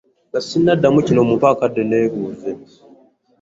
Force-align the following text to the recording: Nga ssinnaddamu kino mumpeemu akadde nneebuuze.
Nga 0.29 0.39
ssinnaddamu 0.41 0.99
kino 1.05 1.21
mumpeemu 1.27 1.53
akadde 1.55 1.81
nneebuuze. 1.83 2.51